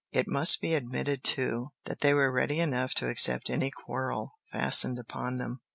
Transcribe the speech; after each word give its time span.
It 0.11 0.27
must 0.27 0.61
be 0.61 0.73
admitted 0.73 1.23
too 1.23 1.73
that 1.85 1.99
they 2.01 2.15
were 2.15 2.31
ready 2.31 2.59
enough 2.59 2.95
to 2.95 3.07
accept 3.07 3.51
any 3.51 3.69
quarrel 3.69 4.39
fastened 4.51 4.97
upon 4.97 5.37
them. 5.37 5.61